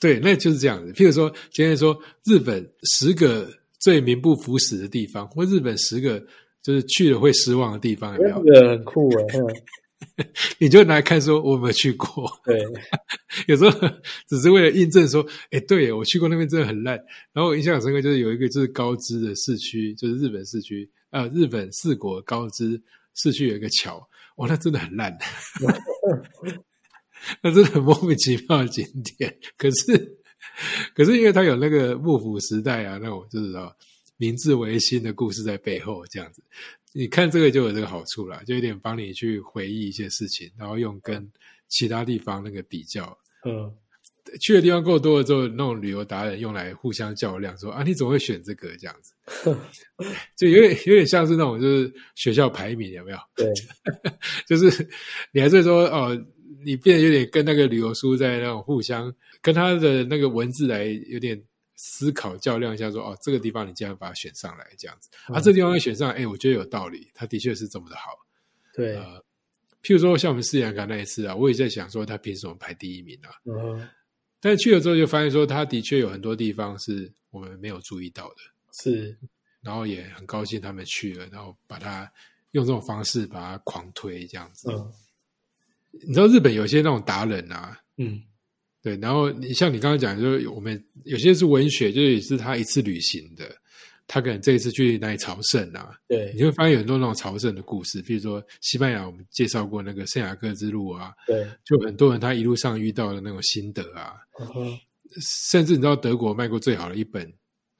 [0.00, 0.92] 对，那就是这样子。
[0.94, 3.48] 譬如说，今天说日本十个
[3.80, 6.18] 最名不符实的地方，或日本十个
[6.62, 8.44] 就是去了会失望的地方，有没有？
[8.44, 9.24] 这个很酷哎。
[10.58, 12.30] 你就拿来看，说我有没有去过？
[12.44, 12.62] 对，
[13.48, 13.88] 有时候
[14.28, 16.96] 只是为了印证说，哎，对我去过那边真的很烂。
[17.32, 22.80] 然后我印象深刻就是有一个就是高知的市区，就是日本市区啊，日本四国高知
[23.14, 25.16] 市区有一个桥，哇，那真的很烂，
[27.42, 28.84] 那真的很莫名其妙的景
[29.16, 29.34] 点。
[29.56, 30.18] 可是，
[30.94, 33.74] 可是因为它有那个幕府时代啊，那种就是说
[34.16, 36.42] 明治维新的故事在背后，这样子。
[36.92, 41.30] 你看这个就有这个好处了，就有点帮你去回忆一些事情，然后用跟
[41.68, 43.16] 其他地方那个比较。
[43.44, 43.70] 嗯，
[44.40, 49.12] 去的地方够多了之后，那种旅游达人用来互相较量，说啊，你怎么会选这个这样子？
[50.36, 53.18] 就有点有点像是那种就是学校排名有没有？
[53.34, 53.46] 对，
[54.48, 54.88] 就是
[55.32, 56.18] 你还是说哦，
[56.64, 61.42] 你变得有点跟那个旅游书在那种互相跟他的那个文字来有点。
[61.78, 68.12] 思考较量一下，说哦，这个地方你竟然把它选上来，这样子啊，这地方选上，哎，我觉得有道理，他的确是这么的好。
[68.72, 69.22] 对，呃，
[69.82, 73.28] 譬如说像我们斯里兰卡那一次啊，我也在想说，他凭什么排第一名啊？
[73.44, 73.86] 嗯，
[74.40, 78.36] 但去了之后就发现说，他的确有很多地方是我们没有注意到的，
[78.72, 79.14] 是，
[79.60, 82.10] 然后也很高兴他们去了，然后把它
[82.52, 84.72] 用这种方式把它狂推这样子。
[84.72, 84.92] 嗯，
[86.06, 88.22] 你知道日本有些那种达人啊，嗯。
[88.82, 93.50] 对，然后你像你刚刚讲，就是我们有些是文学，就是也是他一次旅行的，
[94.06, 95.90] 他可能这一次去哪里朝圣啊？
[96.06, 104.14] 对，你会发现有很多那种朝圣的故事，比如说西班牙，我们介绍过那个圣雅各之路啊，对，就很多人他一路上遇到的那种心得啊，
[105.48, 107.28] 甚至你知道德国卖过最好的一本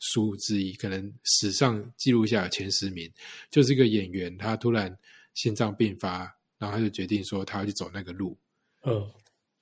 [0.01, 3.09] 书之一，可能史上记录下前十名，
[3.49, 4.93] 就是一个演员，他突然
[5.35, 8.37] 心脏病发，然后他就决定说他要去走那个路，
[8.85, 9.09] 嗯。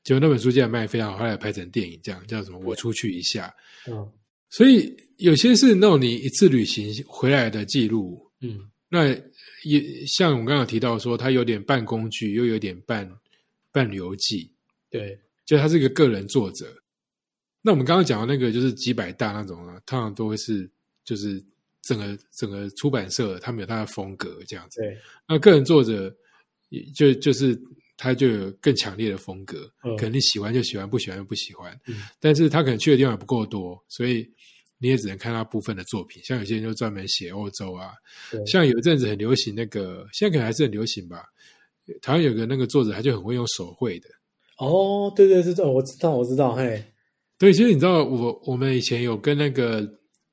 [0.02, 2.58] 结果那本书竟然卖非常好，后来拍成电影，这样叫什么？
[2.58, 3.50] 我出去一下。
[3.86, 4.06] 嗯，
[4.50, 8.30] 所以有些是那种你一次旅行回来的记录。
[8.42, 9.08] 嗯，那
[9.62, 13.10] 也像我们刚刚提到说，它有点半工具，又有点半
[13.72, 14.52] 半旅游记。
[14.90, 16.66] 对，就他是一个个人作者。
[17.62, 20.70] 那我们刚刚讲的那个就是几百大那种啊，通常都会是
[21.02, 21.42] 就是
[21.80, 24.82] 整个整个出版社他们有他的风格这样子。
[24.82, 26.14] 对，那个人作者
[26.94, 27.58] 就就是。
[27.96, 31.72] 他就有更强烈的风格，可能你喜欢就喜欢，不喜欢就不喜欢。
[32.18, 34.28] 但是他可能去的地方也不够多，所以
[34.78, 36.20] 你也只能看他部分的作品。
[36.24, 37.92] 像有些人就专门写欧洲啊，
[38.48, 41.22] 像有一阵子很流行那个，现在可能还是很流行吧。
[42.02, 44.08] 台湾有个那个作者，他就很会用手绘的。
[44.58, 46.84] 哦，对对对，我知道，我知道，嘿。
[47.38, 49.88] 对，其实你知道，我我们以前有跟那个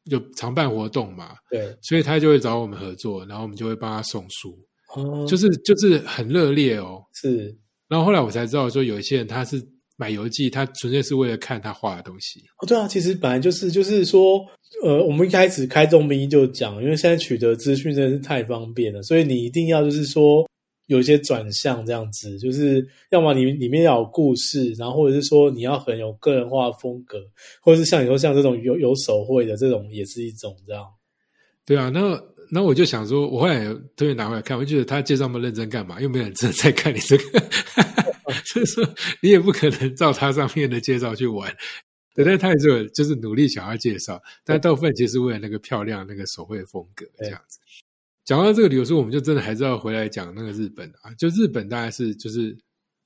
[0.06, 4.58] 有常办活动嘛，对，所以他就会找我们合作，然后我们就会帮他送书。
[4.96, 7.56] 哦，就是就是很热烈哦，是。
[7.88, 9.62] 然后后来我才知道，说有一些人他是
[9.98, 12.40] 买游记，他纯粹是为了看他画的东西。
[12.60, 14.40] 哦，对啊，其实本来就是就是说，
[14.84, 20.48] 呃，我们一开始开众兵就讲，因为现在取得资讯真的是太方便了，所以你一定要就是说
[20.88, 27.20] 有一些转向这样子，就是要么你里面要有故事，然后或者是说你要很有个人化风格，
[27.62, 30.86] 或者是像你说像这种有有手绘的这种也是一种这样。
[31.66, 32.20] 对啊，那
[32.54, 33.64] 那我就想说，我后来
[33.96, 36.02] 特别拿回来看，我就觉得他介绍那么认真干嘛？
[36.02, 37.24] 又没有人真的在看你这个。
[38.46, 38.84] 所以说，
[39.22, 41.50] 你也不可能照他上面的介绍去玩。
[42.14, 47.58] 对，但他也是就是努力想要介绍，但大部分其实为了那个漂亮那个手绘风格这样子。
[48.26, 51.14] 讲到这个旅游书，我们就真的还是要回来讲那个日本啊。
[51.18, 52.56] 就日本大概是就是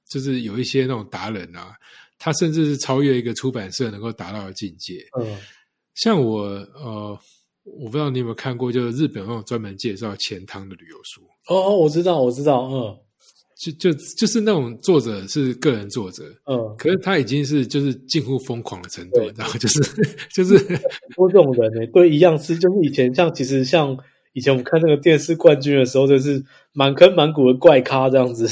[0.09, 1.73] 就是有一些那种达人啊，
[2.17, 5.05] 他甚至是超越一个出版社能够达到的境界。
[5.19, 5.37] 嗯，
[5.93, 7.19] 像我呃，
[7.65, 11.21] 我不知道你有没有看过，就是日本那种专门介绍钱汤的旅游书。
[11.47, 12.97] 哦哦，我知道，我知道，嗯。
[13.57, 19.79] 就就就是那种作者是个人作者，嗯，可是他已经是就是近乎疯狂的程度，然后就是
[20.33, 20.57] 就是
[21.15, 23.97] 多这种人呢，对，一样是就是以前像其实像
[24.33, 28.45] 以前我们看那个电视冠军的时候，就是满坑满谷的怪咖这样子，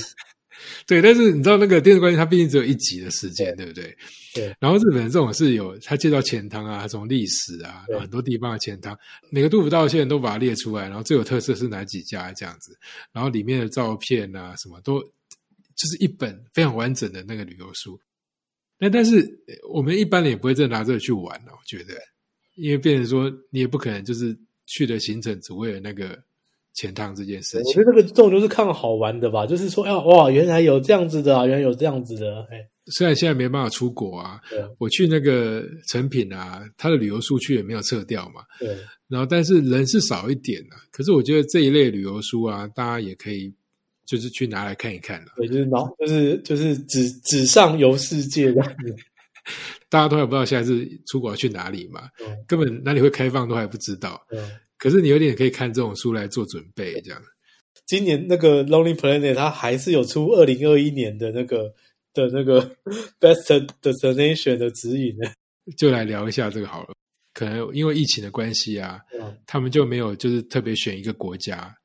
[0.86, 3.96] 对，但是你知道那个电视冠军他毕竟只有一集的时间，对不对？
[4.34, 8.98] 对，然后日本这种是有他介绍钱汤啊，从历史啊，很多地方的钱汤，
[9.30, 12.78] 每个杜甫道县都把它列出来，然后最有特色是哪几家这样子，
[13.12, 18.00] 然后里面的照片啊，什么都就是一本非常完整的那个旅游书。
[18.80, 19.24] 那但是
[19.72, 21.94] 我们一般人也不会再拿这个去玩了，我觉得，
[22.56, 26.22] 因为变成说你也不可能就是去的行程只为了那个
[26.74, 27.66] 钱塘这件事情。
[27.66, 32.68] 我觉得这个这种就是看好玩的吧，就是说，哎哇，原来有这样子的啊，原来有这样子的，哎。
[32.88, 34.42] 虽然现在没办法出国啊，
[34.78, 38.42] 我去那个成品啊，它的旅游书区也没有撤掉嘛。
[38.60, 38.76] 对，
[39.08, 40.76] 然后但是人是少一点啊。
[40.92, 43.50] 可是我觉得这一类旅游书啊，大家也可以
[44.06, 45.28] 就是去拿来看一看了。
[45.38, 48.94] 对，就是脑，就是就是纸纸上游世界这样子。
[49.88, 52.10] 大家都还不知道下一次出国要去哪里嘛，
[52.46, 54.22] 根本哪里会开放都还不知道。
[54.30, 54.40] 嗯，
[54.84, 57.22] 可是你有点可以看这种书来做准备，这样。
[57.86, 61.74] 今年那个 Lonely Planet 它还是有出二零二一年的那个。
[62.16, 62.62] 的那个
[63.20, 65.28] best destination 的指引呢，
[65.76, 66.94] 就来聊一下这个好了。
[67.34, 69.00] 可能因为疫情的关系啊，
[69.48, 71.76] 他们就没有就是特别选一个国家，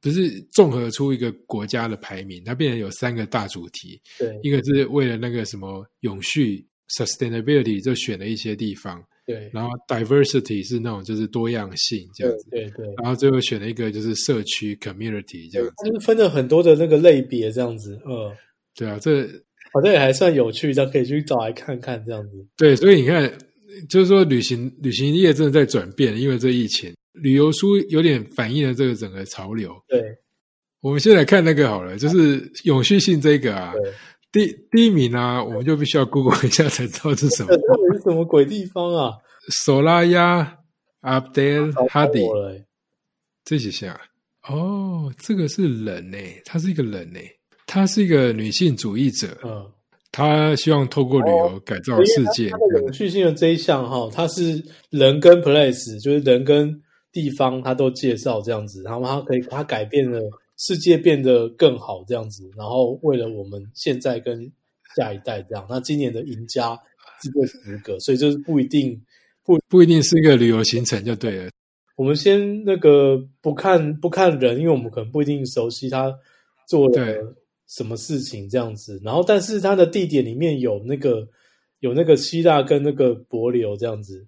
[0.00, 4.00] 不是综合出一个国家的排名，它变成有三个大主题。
[4.16, 6.64] 对，一个是为了那个什么永续
[6.96, 9.04] sustainability，就选了一些地方。
[9.28, 12.48] 对，然后 diversity 是那种就是多样性这样子。
[12.50, 12.84] 对对。
[12.96, 15.74] 然后最后选了一个就是社区 community 这样子。
[15.84, 18.00] 就是分了很多的那个类别这样子。
[18.06, 18.34] 嗯，
[18.74, 19.28] 对啊，这。
[19.70, 22.30] 好像也还算有趣，这样可以去找来看看这样子。
[22.56, 23.30] 对，所以你看，
[23.86, 29.76] 就是说旅行旅行业真的在转变，因为这疫情，旅游书有点反映了这个整个潮流。
[29.86, 30.02] 对，
[30.80, 33.74] 我们先来看那个好了，就是永续性这个啊，
[34.30, 37.48] 第第一名啊，我们就必须要 Google 一下才知道是什么。
[37.50, 39.12] 这是什么鬼地方啊？
[39.50, 40.58] 索拉亚
[41.00, 42.20] 阿德哈迪，
[43.44, 44.00] 这几下
[44.48, 47.18] 哦，这个是人呢，他是一个人呢。
[47.70, 49.70] 他是一个女性主义者，嗯，
[50.10, 52.48] 他希望透过旅游改造世界。
[52.48, 60.18] 他的永续性的这一项哈，他是人跟 place，就是人跟地方，他都介绍这样子，然后他可以他改变了
[60.58, 64.52] 世界变得更好这样子，然后为了我们现在跟
[64.94, 65.66] 下一代这样。
[65.70, 66.78] 那今年的赢家
[67.22, 69.00] 是这十个，所以就是不一定
[69.42, 71.50] 不不一定是一个旅游行程就对了。
[71.96, 76.14] 我们先那个不看不看人，因为我们可能不一定熟悉他
[76.66, 77.34] 做的。
[77.70, 78.98] 什么事情这样子？
[79.04, 81.28] 然后，但是他的地点里面有那个
[81.80, 84.26] 有那个希腊跟那个柏流这样子。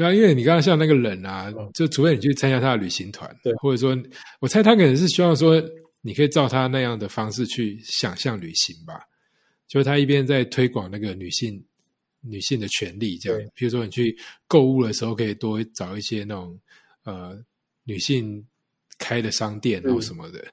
[0.00, 3.94] 对啊，因为你刚刚像那个人啊，就除非你去参加他的旅行团，对，或者说，
[4.40, 5.62] 我猜他可能是希望说，
[6.00, 8.94] 你可以照他那样的方式去想象旅行吧。
[9.68, 11.62] 就是他一边在推广那个女性
[12.22, 16.58] 女性的权利，这样，比如说你去购物的时候，可以多找一些那种
[17.04, 17.38] 呃
[17.84, 18.42] 女性。
[19.00, 20.44] 开的商店然后什么的，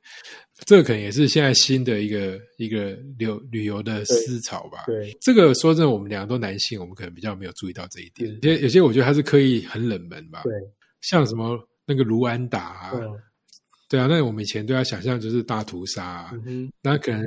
[0.65, 4.85] 这可能也是现在新的一个一个旅旅游的思潮吧。
[4.87, 8.33] 对，这个说真的，我们两个都男性，我们可能比较没有注意到这一点。
[8.41, 10.41] 有些有些，我觉得他是刻意很冷门吧。
[10.43, 10.53] 对，
[11.01, 12.91] 像什么那个卢安达啊，
[13.89, 16.31] 对啊，那我们以前对他想象就是大屠杀，
[16.81, 17.21] 那可能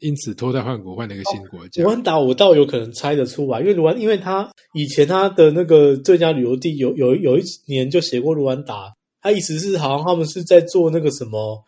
[0.00, 1.82] 因此脱胎换骨换了一个新国家。
[1.82, 8.94] 卢安达我倒有可能猜得出来，因为卢安，因为他以前他的那个最佳旅游地有有有一年就写过卢安达。
[9.26, 11.60] 他意思是，好像他们是在做那个什么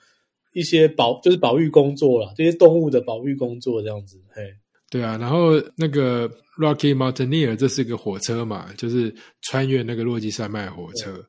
[0.52, 4.16] 一些保，就是保育工作啦，这些动物的保育工作这样子。
[4.28, 4.42] 嘿，
[4.88, 5.18] 对啊。
[5.18, 11.28] 然后那个 Rocky Mountaineer，这是一个火车嘛，就是穿越那个落基山脉火车。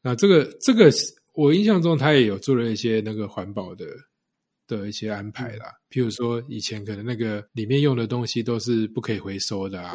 [0.00, 0.88] 那这个这个，
[1.32, 3.84] 我印象中他也有做了一些那个环保的
[4.68, 5.66] 的一些安排啦。
[5.90, 9.92] 譬如说，以前可能那个里面用的东西都是不可以回收的啊，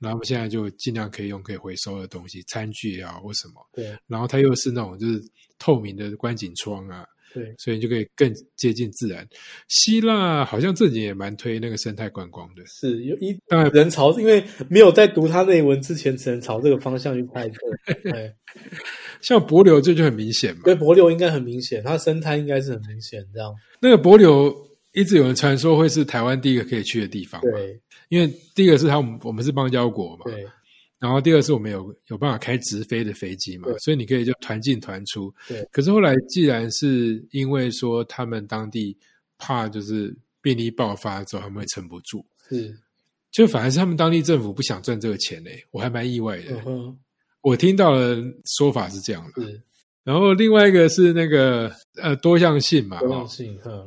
[0.00, 3.54] 然后我们现在就尽量可以用可以回收的东西，餐具也好或什么。
[3.72, 5.22] 对，然后它又是那种就是
[5.58, 7.04] 透明的观景窗啊。
[7.34, 9.28] 对，所以你就可以更接近自然。
[9.68, 17.56] 希腊好像这几年也蛮推那个生态观光的，是有一当然人潮，因为没有在读他内文之前，只能朝这个方向去猜测。
[18.10, 18.34] 对，
[19.20, 23.54] 像帛琉这就很明显嘛，对，帛琉应该很明显，它生态应该是很明显这样。
[23.78, 24.50] 那个帛琉
[24.98, 30.44] 一直有人传说会是台湾第一个可以去的地方，对，因为第一个是他们我们是邦交国嘛，对。
[30.98, 35.32] 然后第二是我们有有办法开直飞的飞机嘛，所以你可以就团进团出。
[35.46, 35.64] 对。
[35.70, 38.96] 可是后来既然是因为说他们当地
[39.38, 42.76] 怕就是病例爆发之后他们会撑不住，是，
[43.30, 46.60] 就反而是他们当地政府不想赚这个钱嘞，我还蛮意外的。
[46.66, 46.98] 嗯
[47.40, 48.20] 我听到的
[48.58, 49.42] 说法是这样的。
[49.46, 49.62] 是。
[50.02, 51.70] 然后另外一个是那个
[52.02, 53.86] 呃多样性嘛，多样性，嗯。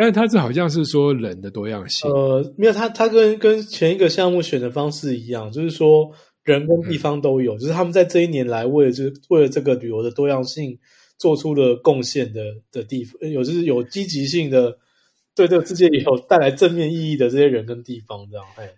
[0.00, 2.10] 但是它这好像是说人的多样性。
[2.10, 6.10] 呃，没有，它它跟跟前一个项目选的方式一样，就是说。
[6.42, 10.76] 人跟地方都有，就是他们在这一年来为了这为了这个旅游的多样性
[11.18, 14.76] 做出了贡献的的地方，有就是有积极性的，
[15.36, 18.68] 对这个世界也有带来正面意义的这些人跟地方，这样哎。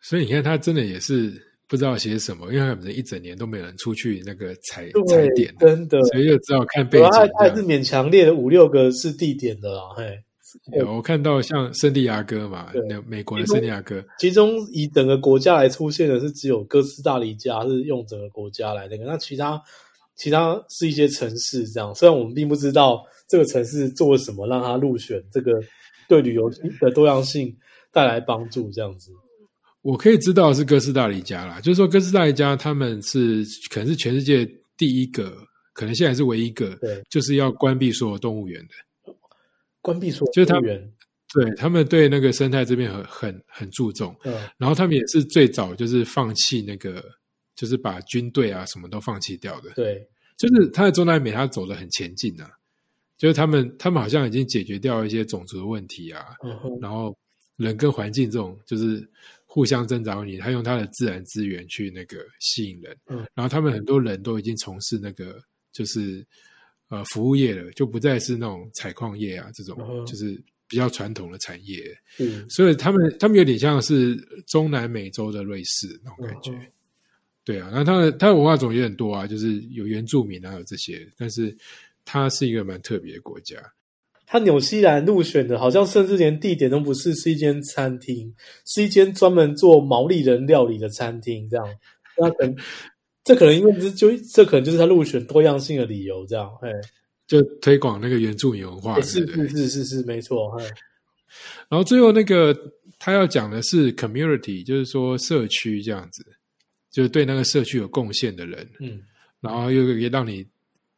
[0.00, 1.30] 所以你看，他真的也是
[1.68, 7.08] 不知道写什么，因为可能一整年都没有人出去那个踩踩点，真的，所以就只好看背景。
[7.38, 10.18] 他是勉强列了五六个是地点的啦，嘿。
[10.78, 19.62] 有我看到像圣地亚哥嘛，那美国的圣地亚哥，其中以整个国家来出现的是只有哥斯达黎加是用整个国家来那个，那其他
[20.16, 21.94] 其他是一些城市这样。
[21.94, 25.52] 虽然我们并不知道这个城市做了什么让他入选，这个
[26.08, 27.54] 对旅游的多样性
[27.92, 29.10] 带来帮助这样子。
[29.82, 34.44] 我可以知道是哥斯达黎加啦，就是说哥斯达黎加他们是可能是全世界
[34.76, 35.32] 第一个，
[35.72, 38.74] 可能现在是唯一一个，对，就是要关闭所有动物园的。
[39.86, 40.92] 关闭所就是他们
[41.32, 47.04] 对他们对那个生态这边很很很注重，嗯，然后他们也是最早就是放弃那个，
[47.54, 50.04] 就是把军队啊什么都放弃掉的，对，
[50.36, 52.50] 就是他在中南美他走的很前进啊，
[53.16, 56.24] 就是他们他们好像已经解决掉一些种族的问题啊，
[56.80, 57.16] 然后
[57.56, 59.08] 人跟环境这种就是
[59.44, 65.40] 互相增长你，他用他的自然资源去那个吸引人，嗯，然后他们很多人都已经从事那个
[65.72, 66.26] 就是。
[66.88, 71.82] 呃，服务业了就不再是那种采矿业啊，这种就是比较传统的产业。
[72.18, 74.14] 嗯，所以他们他们有点像是
[74.46, 76.52] 中南美洲的瑞士那种感觉。
[77.44, 81.56] 对啊，然后他的他的文化种也很多啊，就是有原住民啊，有这些，但是
[82.04, 83.56] 它是一个蛮特别的国家。
[84.24, 88.32] 他纽西兰入选的，好像甚至连地点都不是，是一间餐厅，
[88.64, 91.66] 是一间专门做毛利人料理的餐厅，这样。
[92.16, 92.56] 那可能。
[93.26, 96.70] 这可能因为这就这可能就是他入选多样性的理由，这样，哎，
[97.26, 100.64] 就推广那个原住民文化，是是是是是没错，哎。
[101.68, 102.56] 然后最后那个
[103.00, 106.24] 他要讲的是 community，就是说社区这样子，
[106.88, 109.02] 就是对那个社区有贡献的人，嗯，
[109.40, 110.46] 然后又可以让你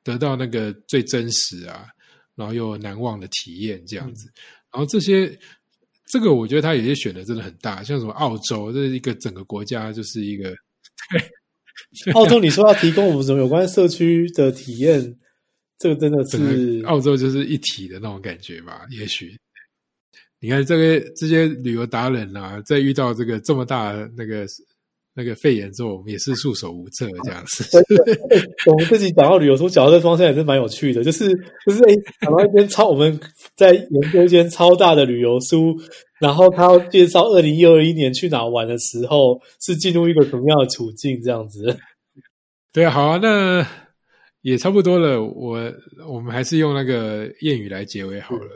[0.04, 1.86] 得到那个最真实啊，
[2.34, 4.30] 然后又难忘的体验这样子。
[4.70, 5.34] 然后这些
[6.04, 10.54] 这个我觉得他有些选的真的很大，像什么澳洲，这是一个整个国家就是一个。
[12.14, 15.16] 澳洲，你说要提供我们什么有关社区的体验？
[15.78, 18.80] 这个真的是澳洲就是一体的那种感觉吧？
[18.90, 19.30] 也许
[20.40, 24.44] 你看这个这些旅游达人啊，在遇到这个这么大那个
[25.14, 27.64] 那个肺炎之后，我们也是束手无策这样子。
[28.66, 31.28] 我们自己讲到旅游书，讲到这方向也是蛮有趣的，就是
[31.64, 33.18] 就是哎，讲到一间超我们
[33.56, 35.80] 在研究一间超大的旅游书。
[36.20, 41.22] 然后他要介绍二零一二一年去哪玩的时候，是进入一个什么样的处境？
[41.22, 41.78] 这样子。
[42.72, 43.66] 对啊，好啊，那
[44.42, 45.22] 也差不多了。
[45.22, 45.72] 我
[46.08, 48.50] 我们还是用那个谚语来结尾好了，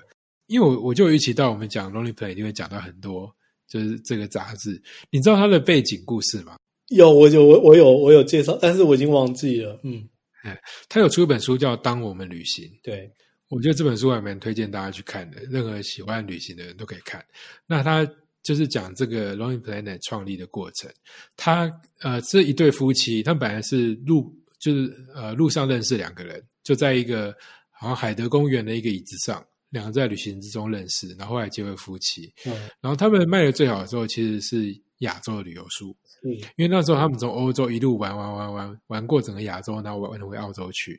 [0.46, 3.32] 因为我我就预期到我们讲 Lonely Play 一定会讲到很多，
[3.68, 4.80] 就是这个杂志。
[5.10, 6.56] 你知道它的背景故事吗？
[6.88, 9.78] 有，我有我我有我有介绍，但是我已经忘记了。
[9.82, 10.06] 嗯，
[10.42, 12.64] 哎，他有出一本书叫《当我们旅行》。
[12.82, 13.10] 对。
[13.54, 17.22] 我觉得这本书还蛮推荐大家去看的，任何喜欢旅行的人都可以看。
[17.66, 18.02] 那他
[18.42, 20.90] 就是讲这个 Lonely Planet 创立的过程。
[21.36, 27.36] 他呃，这一对夫妻，他们本来是路就是呃路上认识两个人，就在一个
[27.70, 32.32] 好像海德公园的一个椅子上，两个在旅行之中认识，然后后来结为夫妻。
[32.46, 35.94] 嗯，然后他们卖的最好的时候，其实是亚洲的旅游书。
[36.24, 40.98] 嗯，因为那时候他们从欧洲一路玩玩玩玩玩过整个亚洲，然后玩回澳洲去，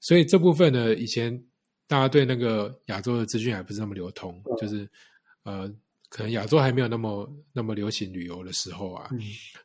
[0.00, 1.42] 所以这部分呢，以前。
[1.92, 4.88] 大家对那个亚洲的资讯还不是那么流通，就是
[5.42, 5.70] 呃，
[6.08, 9.10] 可能亚洲还没有那么那么流行旅游的时候啊，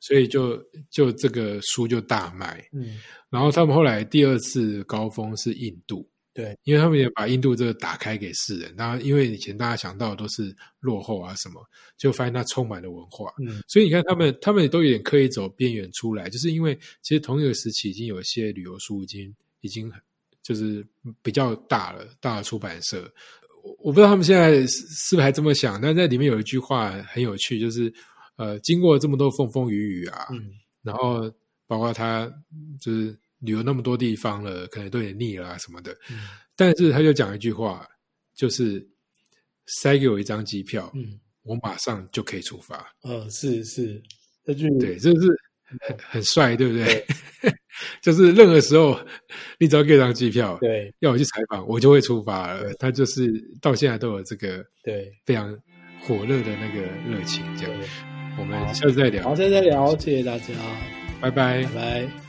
[0.01, 2.61] 所以就就这个书就大卖。
[2.73, 2.99] 嗯，
[3.29, 8.75] 然后他们后来第二次高峰是印度，对，因为他们也把印度这个打开给世人。
[8.77, 11.65] 然后，因为以前大家想到的都是落后啊什么，
[11.97, 13.33] 就发现它充满了文化。
[13.39, 19.89] 嗯，所以你看，他们他们都有点刻意走边缘出来，就是因为其实同一个时期已经有一些旅游书已经已经
[20.47, 20.85] 就是
[21.21, 23.11] 比较大了，大的出版社。
[23.63, 27.93] 我我不知道他们现在是是不是还这么想，但在里面有一句话很有趣，就是
[28.37, 30.51] 呃，经过这么多风风雨雨啊，嗯，
[30.83, 31.29] 然后
[31.67, 32.31] 包括他
[32.79, 37.85] 就是旅游那么多地方了，可能都有点腻了啊什么的，嗯但是他就讲一句话，
[38.33, 38.87] 就是
[39.81, 42.87] 塞给我一张机票，嗯，我马上就可以出发。
[43.03, 44.01] 嗯，是是，
[44.45, 45.27] 这句对，这是
[45.79, 47.05] 很很帅，对不对？
[48.01, 48.99] 就是任何时候，
[49.59, 52.73] 你只要给我张机票，对要我去采访，我就会出发了。
[52.79, 53.27] 他就是
[53.61, 55.55] 到现在都有这个对非常
[56.01, 57.43] 火热的那个热情。
[57.55, 57.81] 这样，
[58.39, 60.45] 我们下次再聊好，，下次再聊，谢谢大家，
[61.21, 61.69] 拜拜拜。
[61.75, 62.26] 拜。